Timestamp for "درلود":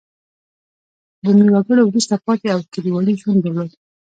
3.41-3.71